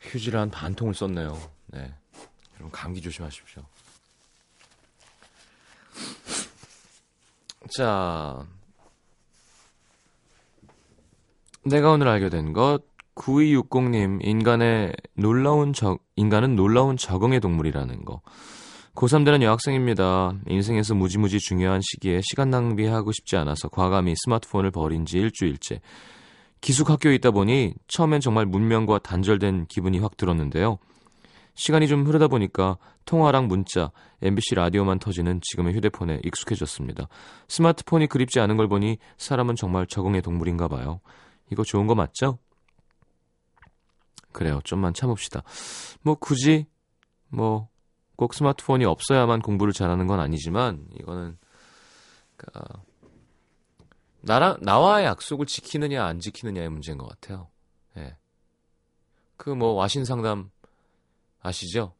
휴지를 0.00 0.40
한 0.40 0.50
반 0.50 0.74
통을 0.74 0.94
썼네요. 0.94 1.38
네. 1.68 1.94
여러분 2.54 2.72
감기 2.72 3.00
조심하십시오. 3.00 3.62
자, 7.76 8.44
내가 11.64 11.92
오늘 11.92 12.08
알게 12.08 12.30
된 12.30 12.52
것 12.52 12.80
9260님 13.14 14.24
인간의 14.24 14.92
놀라운 15.14 15.72
적 15.72 16.04
인간은 16.16 16.56
놀라운 16.56 16.96
적응의 16.96 17.38
동물이라는 17.38 18.04
거. 18.04 18.22
고3 18.98 19.24
되는 19.24 19.42
여학생입니다. 19.42 20.32
인생에서 20.48 20.92
무지무지 20.92 21.38
중요한 21.38 21.80
시기에 21.80 22.20
시간 22.20 22.50
낭비하고 22.50 23.12
싶지 23.12 23.36
않아서 23.36 23.68
과감히 23.68 24.14
스마트폰을 24.16 24.72
버린 24.72 25.06
지 25.06 25.18
일주일째. 25.18 25.80
기숙 26.60 26.90
학교에 26.90 27.14
있다 27.14 27.30
보니 27.30 27.74
처음엔 27.86 28.20
정말 28.20 28.44
문명과 28.44 28.98
단절된 28.98 29.66
기분이 29.66 30.00
확 30.00 30.16
들었는데요. 30.16 30.78
시간이 31.54 31.86
좀 31.86 32.04
흐르다 32.06 32.26
보니까 32.26 32.76
통화랑 33.04 33.46
문자, 33.46 33.92
MBC 34.20 34.56
라디오만 34.56 34.98
터지는 34.98 35.40
지금의 35.42 35.74
휴대폰에 35.74 36.20
익숙해졌습니다. 36.24 37.06
스마트폰이 37.46 38.08
그립지 38.08 38.40
않은 38.40 38.56
걸 38.56 38.66
보니 38.66 38.98
사람은 39.16 39.54
정말 39.54 39.86
적응의 39.86 40.22
동물인가 40.22 40.66
봐요. 40.66 41.00
이거 41.52 41.62
좋은 41.62 41.86
거 41.86 41.94
맞죠? 41.94 42.38
그래요. 44.32 44.58
좀만 44.64 44.92
참읍시다. 44.92 45.44
뭐 46.02 46.16
굳이 46.16 46.66
뭐 47.28 47.68
꼭 48.18 48.34
스마트폰이 48.34 48.84
없어야만 48.84 49.42
공부를 49.42 49.72
잘하는 49.72 50.08
건 50.08 50.18
아니지만 50.18 50.88
이거는 50.98 51.38
그러니까 52.36 52.82
나랑 54.22 54.58
나와의 54.60 55.06
약속을 55.06 55.46
지키느냐 55.46 56.04
안 56.04 56.18
지키느냐의 56.18 56.68
문제인 56.68 56.98
것 56.98 57.08
같아요. 57.08 57.48
예. 57.96 58.16
그 59.36 59.54
뭐 59.54 59.74
와신 59.74 60.04
상담 60.04 60.50
아시죠? 61.40 61.94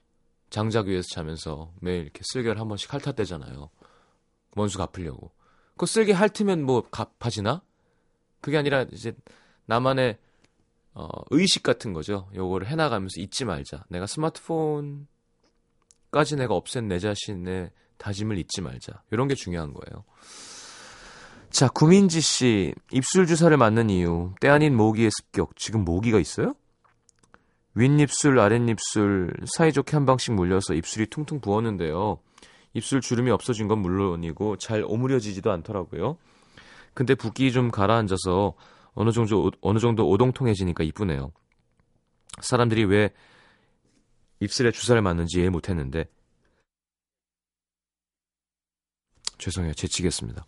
장작 0.51 0.89
위에서 0.89 1.07
자면서 1.15 1.73
매일 1.81 2.03
이렇게 2.03 2.23
쓸개를 2.25 2.61
한 2.61 2.67
번씩 2.67 2.93
핥아대잖아요. 2.93 3.71
원수 4.57 4.77
갚으려고. 4.77 5.31
그 5.77 5.87
쓸개 5.87 6.13
핥으면 6.13 6.65
뭐 6.65 6.83
갚아지나? 6.91 7.63
그게 8.41 8.59
아니라 8.59 8.87
이제 8.91 9.13
나만의 9.67 10.19
어, 10.95 11.07
의식 11.31 11.63
같은 11.63 11.93
거죠. 11.93 12.29
요거를 12.35 12.67
해나가면서 12.67 13.21
잊지 13.21 13.45
말자. 13.45 13.85
내가 13.89 14.09
스마트폰 14.09 15.07
까지 16.11 16.37
내가 16.37 16.55
없앤 16.55 16.89
내 16.89 16.99
자신의 16.99 17.71
다짐을 17.99 18.39
잊지 18.39 18.63
말자. 18.63 19.03
이런 19.11 19.29
게 19.29 19.35
중요한 19.35 19.73
거예요. 19.73 20.05
자, 21.51 21.69
구민지 21.69 22.21
씨, 22.21 22.75
입술 22.93 23.27
주사를 23.27 23.57
맞는 23.57 23.91
이유, 23.91 24.33
때 24.41 24.49
아닌 24.49 24.77
모기의 24.77 25.11
습격. 25.11 25.57
지금 25.57 25.85
모기가 25.85 26.19
있어요? 26.19 26.55
윗입술, 27.75 28.39
아랫입술 28.39 29.33
사이좋게 29.57 29.97
한 29.97 30.05
방씩 30.05 30.35
물려서 30.35 30.75
입술이 30.75 31.07
퉁퉁 31.07 31.41
부었는데요. 31.41 32.19
입술 32.75 33.01
주름이 33.01 33.31
없어진 33.31 33.69
건 33.69 33.79
물론이고 33.79 34.57
잘 34.57 34.85
오므려지지도 34.85 35.51
않더라고요. 35.51 36.19
근데 36.93 37.15
붓기 37.15 37.53
좀 37.53 37.71
가라앉아서 37.71 38.55
어느 38.95 39.11
정도 39.13 39.51
어느 39.61 39.79
정도 39.79 40.09
오동통해지니까 40.09 40.85
이쁘네요. 40.85 41.31
사람들이 42.41 42.85
왜 42.85 43.11
입술에 44.41 44.71
주사를 44.71 45.01
맞는지 45.03 45.41
이해 45.41 45.49
못했는데 45.51 46.07
죄송해요 49.39 49.75
제치겠습니다. 49.75 50.47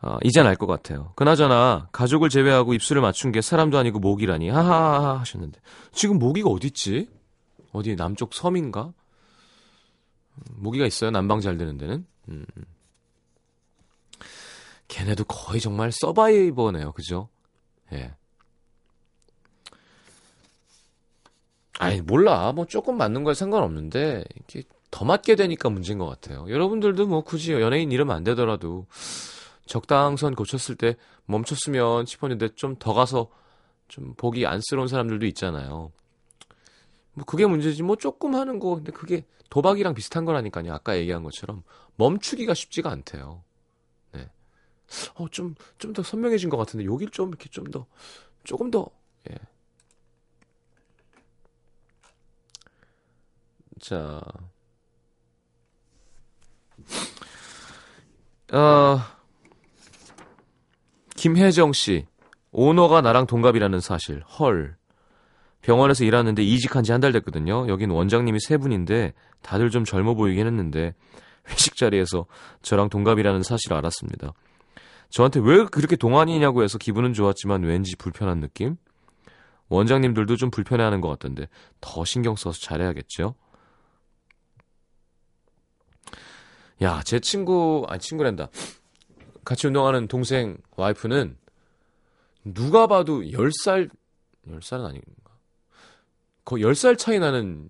아, 0.00 0.18
이젠 0.22 0.46
알 0.46 0.56
것 0.56 0.66
같아요. 0.66 1.12
그나저나 1.16 1.88
가족을 1.92 2.28
제외하고 2.28 2.74
입술을 2.74 3.00
맞춘 3.02 3.32
게 3.32 3.40
사람도 3.40 3.78
아니고 3.78 3.98
모기라니 3.98 4.48
하하하 4.50 5.20
하셨는데 5.20 5.60
지금 5.92 6.18
모기가 6.18 6.50
어딨지? 6.50 7.08
어디 7.72 7.96
남쪽 7.96 8.34
섬인가? 8.34 8.92
모기가 10.52 10.86
있어요. 10.86 11.10
난방 11.10 11.40
잘 11.40 11.56
되는 11.56 11.78
데는. 11.78 12.06
음. 12.28 12.44
걔네도 14.88 15.24
거의 15.24 15.60
정말 15.60 15.90
서바이버네요. 15.92 16.92
그죠? 16.92 17.28
예. 17.92 18.14
아니 21.78 22.00
몰라. 22.00 22.52
뭐 22.52 22.66
조금 22.66 22.96
맞는 22.96 23.24
거에 23.24 23.34
상관없는데 23.34 24.24
이렇게 24.34 24.62
더 24.90 25.04
맞게 25.04 25.36
되니까 25.36 25.68
문제인 25.68 25.98
것 25.98 26.06
같아요. 26.06 26.46
여러분들도 26.48 27.06
뭐 27.06 27.22
굳이 27.22 27.52
연예인 27.52 27.92
이름 27.92 28.10
안 28.10 28.24
되더라도 28.24 28.86
적당선 29.66 30.34
고쳤을 30.34 30.76
때 30.76 30.96
멈췄으면 31.26 32.06
싶었는데 32.06 32.54
좀 32.54 32.76
더 32.78 32.94
가서 32.94 33.28
좀 33.88 34.14
보기 34.16 34.46
안쓰러운 34.46 34.88
사람들도 34.88 35.26
있잖아요. 35.26 35.92
뭐 37.14 37.24
그게 37.24 37.46
문제지 37.46 37.82
뭐 37.82 37.96
조금 37.96 38.34
하는 38.34 38.58
거 38.58 38.76
근데 38.76 38.92
그게 38.92 39.24
도박이랑 39.50 39.94
비슷한 39.94 40.24
거라니까요. 40.24 40.72
아까 40.72 40.96
얘기한 40.96 41.22
것처럼 41.22 41.62
멈추기가 41.96 42.52
쉽지가 42.54 42.90
않대요. 42.90 43.42
네. 44.12 44.28
어, 45.14 45.28
좀, 45.30 45.54
좀 45.78 45.92
더 45.92 46.02
선명해진 46.02 46.50
것 46.50 46.56
같은데, 46.58 46.84
여길 46.84 47.10
좀 47.10 47.28
이렇게 47.30 47.48
좀 47.48 47.64
더, 47.70 47.86
조금 48.44 48.70
더, 48.70 48.90
예. 49.30 49.34
자. 53.80 54.20
어, 58.52 58.98
김혜정 61.16 61.72
씨. 61.72 62.06
오너가 62.52 63.00
나랑 63.00 63.26
동갑이라는 63.26 63.80
사실. 63.80 64.22
헐. 64.38 64.76
병원에서 65.62 66.04
일하는데 66.04 66.42
이직한 66.42 66.84
지 66.84 66.92
한 66.92 67.00
달 67.00 67.12
됐거든요. 67.12 67.66
여긴 67.68 67.90
원장님이 67.90 68.38
세 68.40 68.56
분인데 68.56 69.12
다들 69.42 69.70
좀 69.70 69.84
젊어 69.84 70.14
보이긴 70.14 70.46
했는데 70.46 70.94
회식 71.48 71.76
자리에서 71.76 72.26
저랑 72.62 72.88
동갑이라는 72.88 73.42
사실을 73.42 73.76
알았습니다. 73.76 74.32
저한테 75.10 75.40
왜 75.40 75.64
그렇게 75.66 75.96
동안이냐고 75.96 76.62
해서 76.62 76.78
기분은 76.78 77.12
좋았지만 77.14 77.62
왠지 77.64 77.96
불편한 77.96 78.40
느낌? 78.40 78.76
원장님들도 79.68 80.36
좀 80.36 80.50
불편해하는 80.50 81.00
것 81.00 81.08
같던데 81.08 81.48
더 81.80 82.04
신경 82.04 82.36
써서 82.36 82.58
잘해야겠죠? 82.60 83.34
야, 86.82 87.02
제 87.02 87.20
친구, 87.20 87.86
아니 87.88 88.00
친구란다. 88.00 88.48
같이 89.44 89.66
운동하는 89.66 90.08
동생 90.08 90.58
와이프는 90.76 91.36
누가 92.44 92.86
봐도 92.86 93.20
10살, 93.22 93.90
10살은 94.48 94.84
아닌가? 94.84 95.06
거의 96.44 96.62
10살 96.64 96.98
차이 96.98 97.18
나는 97.18 97.68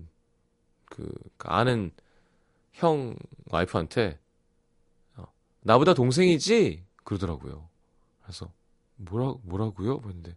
그 0.86 1.12
아는 1.38 1.92
형 2.72 3.16
와이프한테 3.50 4.18
어, 5.16 5.24
나보다 5.60 5.94
동생이지 5.94 6.84
그러더라고요. 7.04 7.68
그래서 8.22 8.52
뭐라 8.96 9.34
뭐라고요? 9.42 10.00
그랬는데 10.00 10.36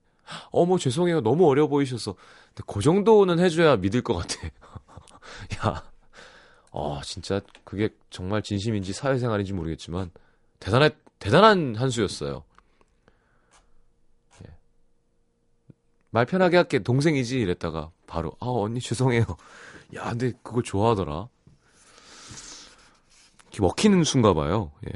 어머 0.52 0.78
죄송해요 0.78 1.22
너무 1.22 1.48
어려 1.50 1.68
보이셔서 1.68 2.16
근데 2.50 2.64
그 2.68 2.82
정도는 2.82 3.40
해줘야 3.40 3.78
믿을 3.78 4.02
것 4.02 4.16
같아. 4.16 4.48
야, 5.66 5.89
어 6.72 7.02
진짜 7.04 7.42
그게 7.64 7.90
정말 8.10 8.42
진심인지 8.42 8.94
사회생활인지 8.94 9.54
모르겠지만 9.54 10.12
대단한 10.60 10.92
대단한 11.18 11.76
한 11.76 11.90
수였어요. 11.90 12.44
예. 14.46 14.50
말 16.12 16.26
편하게 16.26 16.58
할게 16.58 16.80
동생이지 16.80 17.40
이랬다가 17.40 17.92
바로 18.08 18.32
아 18.40 18.48
언니 18.48 18.80
죄송해요. 18.80 19.24
야 19.96 20.10
근데 20.10 20.34
그걸 20.44 20.64
좋아하더라. 20.64 21.28
먹히는 23.60 24.04
순가 24.04 24.34
봐요. 24.34 24.72
예. 24.88 24.92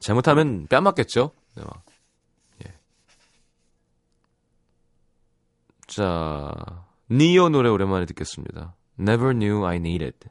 잘못하면 0.00 0.66
뺨 0.68 0.84
맞겠죠? 0.84 1.32
네, 1.54 1.64
막. 1.64 1.82
예. 2.64 2.74
자, 5.86 6.84
니오 7.10 7.48
노래 7.48 7.68
오랜만에 7.68 8.06
듣겠습니다. 8.06 8.74
Never 8.98 9.34
knew 9.34 9.62
I 9.62 9.76
needed. 9.76 10.30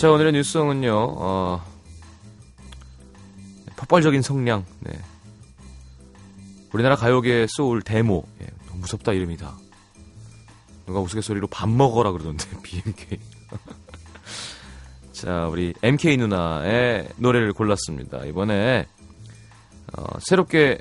자, 0.00 0.10
오늘의 0.10 0.32
뉴스성은요, 0.32 0.94
어, 0.94 1.62
폭발적인 3.76 4.22
성량, 4.22 4.64
네. 4.78 4.98
우리나라 6.72 6.96
가요계의 6.96 7.48
소울 7.50 7.82
데모, 7.82 8.24
예, 8.40 8.46
무섭다 8.76 9.12
이름이다. 9.12 9.54
누가 10.86 11.00
우스갯소리로 11.00 11.48
밥 11.48 11.68
먹어라 11.68 12.12
그러던데, 12.12 12.46
BMK. 12.64 13.18
자, 15.12 15.48
우리 15.48 15.74
MK 15.82 16.16
누나의 16.16 17.10
노래를 17.18 17.52
골랐습니다. 17.52 18.24
이번에, 18.24 18.86
어, 19.98 20.18
새롭게 20.20 20.80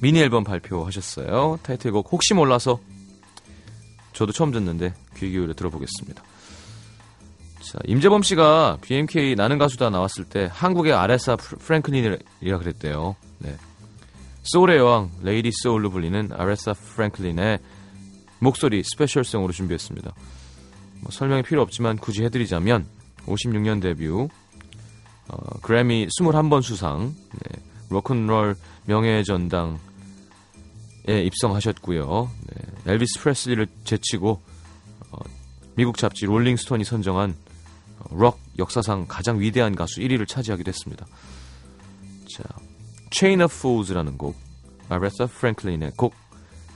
미니 0.00 0.20
앨범 0.20 0.44
발표하셨어요. 0.44 1.58
타이틀곡 1.64 2.12
혹시 2.12 2.32
몰라서 2.32 2.78
저도 4.12 4.30
처음 4.30 4.52
듣는데 4.52 4.94
귀 5.16 5.32
기울여 5.32 5.54
들어보겠습니다. 5.54 6.22
자, 7.70 7.78
임재범 7.84 8.22
씨가 8.22 8.78
BMK 8.82 9.34
나는 9.34 9.58
가수다 9.58 9.90
나왔을 9.90 10.24
때 10.24 10.48
한국의 10.52 10.92
아레사 10.92 11.36
프- 11.36 11.56
프랭클린이라 11.56 12.58
그랬대요. 12.58 13.16
네. 13.38 13.56
소울의 14.44 14.78
여왕, 14.78 15.10
Lady 15.22 15.50
Soul로 15.52 15.90
불리는 15.90 16.30
아레사 16.32 16.74
프랭클린의 16.74 17.58
목소리 18.38 18.82
special 18.84 19.16
song으로 19.16 19.52
준비했습니다. 19.52 20.12
뭐 21.00 21.10
설명이 21.10 21.42
필요 21.42 21.62
없지만 21.62 21.96
굳이 21.96 22.22
해드리자면 22.24 22.86
56년 23.26 23.82
데뷔, 23.82 24.06
어, 24.08 24.28
그래미 25.62 26.06
21번 26.06 26.62
수상, 26.62 27.14
네, 27.32 27.62
로큰롤 27.90 28.54
명예전당에 28.84 29.76
입성하셨고요. 31.24 32.30
네, 32.46 32.92
엘비스 32.92 33.20
프레슬리를 33.20 33.66
제치고 33.84 34.40
어, 35.10 35.18
미국 35.74 35.96
잡지 35.98 36.26
롤링스톤이 36.26 36.84
선정한 36.84 37.30
어, 37.30 37.45
록 38.10 38.38
역사상 38.58 39.06
가장 39.08 39.40
위대한 39.40 39.74
가수 39.74 40.00
1위를 40.00 40.26
차지하기도 40.26 40.68
했습니다. 40.68 41.06
자, 42.34 42.44
Chain 43.10 43.42
of 43.42 43.54
Fools라는 43.54 44.18
곡, 44.18 44.36
아레사 44.88 45.26
프랭클린의 45.26 45.92
곡, 45.96 46.14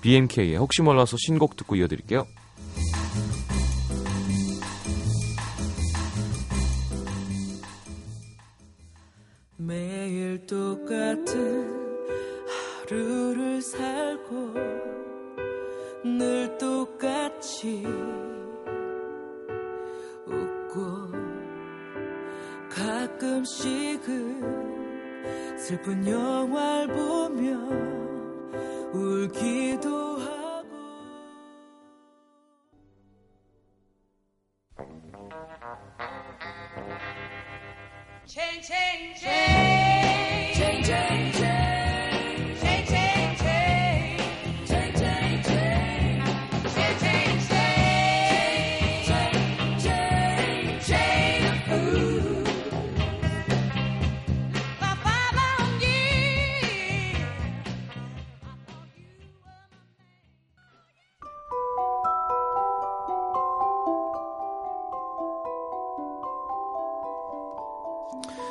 BMK의 0.00 0.56
혹시 0.56 0.82
몰라서 0.82 1.16
신곡 1.18 1.56
듣고 1.56 1.76
이어드릴게요. 1.76 2.26
매일 9.56 10.46
똑같은 10.46 11.80
하루를 12.88 13.60
살고 13.60 14.54
늘 16.04 16.56
똑같이 16.58 17.84
슬픈 25.70 26.04
영화를 26.04 26.88
보며 26.88 27.56
울기도 28.92 30.09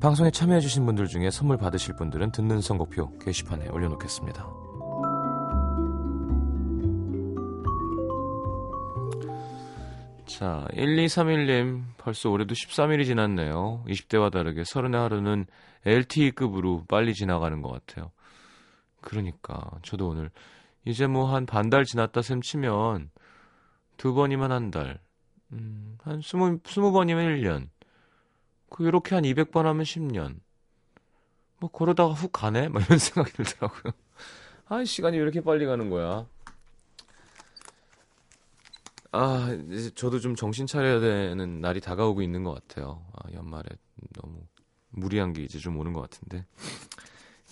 방송에 0.00 0.30
참여해주신 0.30 0.86
분들 0.86 1.08
중에 1.08 1.28
선물 1.30 1.56
받으실 1.56 1.96
분들은 1.96 2.30
듣는 2.30 2.60
선곡표 2.60 3.18
게시판에 3.18 3.68
올려놓겠습니다. 3.68 4.46
자, 10.26 10.68
1231님, 10.72 11.82
벌써 11.96 12.30
올해도 12.30 12.54
13일이 12.54 13.06
지났네요. 13.06 13.82
20대와 13.88 14.30
다르게 14.30 14.62
30의 14.62 14.92
하루는 14.92 15.46
LTE급으로 15.84 16.84
빨리 16.86 17.12
지나가는 17.12 17.60
것 17.60 17.72
같아요. 17.72 18.12
그러니까, 19.00 19.68
저도 19.82 20.08
오늘, 20.08 20.30
이제 20.84 21.08
뭐 21.08 21.34
한 21.34 21.44
반달 21.44 21.84
지났다 21.84 22.22
셈 22.22 22.40
치면, 22.40 23.10
두 23.96 24.14
번이면 24.14 24.52
한 24.52 24.70
달, 24.70 25.00
음, 25.52 25.98
한 26.04 26.20
20, 26.20 26.62
20번이면 26.62 27.42
1년, 27.42 27.68
그, 28.70 28.84
요렇게 28.84 29.14
한 29.14 29.24
200번 29.24 29.62
하면 29.64 29.84
10년. 29.84 30.40
뭐, 31.60 31.70
그러다가 31.70 32.12
훅 32.12 32.32
가네? 32.32 32.68
막 32.68 32.84
이런 32.84 32.98
생각이 32.98 33.32
들더라고요. 33.32 33.92
아, 34.68 34.84
시간이 34.84 35.16
왜 35.16 35.22
이렇게 35.22 35.40
빨리 35.40 35.66
가는 35.66 35.90
거야? 35.90 36.26
아, 39.12 39.56
이제 39.70 39.90
저도 39.94 40.20
좀 40.20 40.34
정신 40.34 40.66
차려야 40.66 41.00
되는 41.00 41.60
날이 41.60 41.80
다가오고 41.80 42.22
있는 42.22 42.44
것 42.44 42.54
같아요. 42.54 43.04
아, 43.14 43.32
연말에 43.32 43.68
너무 44.20 44.40
무리한 44.90 45.32
게 45.32 45.42
이제 45.42 45.58
좀 45.58 45.78
오는 45.78 45.92
것 45.92 46.02
같은데. 46.02 46.44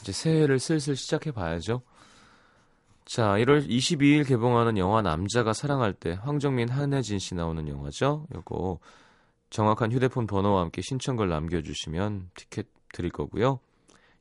이제 0.00 0.12
새해를 0.12 0.58
슬슬 0.58 0.94
시작해 0.94 1.32
봐야죠. 1.32 1.82
자, 3.06 3.34
1월 3.36 3.66
22일 3.66 4.26
개봉하는 4.26 4.76
영화 4.78 5.00
남자가 5.00 5.52
사랑할 5.52 5.92
때 5.92 6.18
황정민, 6.22 6.68
한혜진 6.68 7.18
씨 7.18 7.34
나오는 7.34 7.66
영화죠. 7.66 8.26
요거 8.34 8.80
정확한 9.50 9.92
휴대폰 9.92 10.26
번호와 10.26 10.62
함께 10.62 10.82
신청글 10.82 11.28
남겨주시면 11.28 12.30
티켓 12.34 12.66
드릴 12.92 13.10
거고요. 13.10 13.60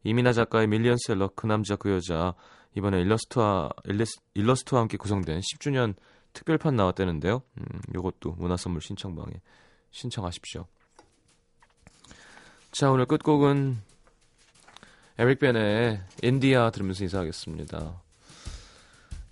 이민아 0.03 0.33
작가의 0.33 0.67
밀리언셀러 0.67 1.31
그 1.35 1.47
남자 1.47 1.75
그 1.75 1.91
여자 1.91 2.33
이번에 2.75 2.99
일러스트와 3.01 3.69
일러스, 3.85 4.19
일러스트와 4.33 4.81
함께 4.81 4.97
구성된 4.97 5.39
10주년 5.39 5.95
특별판 6.33 6.75
나왔다는데요. 6.75 7.41
음, 7.57 7.81
요것도 7.95 8.33
문화선물 8.33 8.81
신청방에 8.81 9.41
신청하십시오. 9.91 10.67
자, 12.71 12.91
오늘 12.91 13.05
끝곡은 13.05 13.77
에릭 15.17 15.39
벤의 15.39 16.01
인디아 16.21 16.71
들으면서 16.71 17.05
인사하겠습니다. 17.05 18.01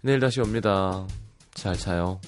내일 0.02 0.20
다시 0.22 0.40
옵니다. 0.40 1.06
잘 1.54 1.76
자요. 1.78 2.22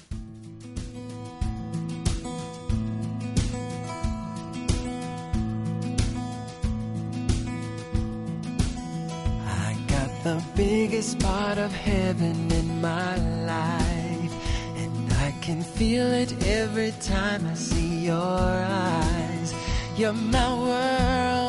Biggest 10.55 11.19
part 11.19 11.57
of 11.57 11.71
heaven 11.73 12.51
in 12.51 12.81
my 12.81 13.15
life, 13.45 14.33
and 14.77 15.13
I 15.13 15.31
can 15.41 15.61
feel 15.61 16.05
it 16.05 16.31
every 16.47 16.93
time 17.01 17.45
I 17.45 17.53
see 17.55 18.05
your 18.05 18.15
eyes. 18.15 19.53
You're 19.97 20.13
my 20.13 20.53
world. 20.53 21.44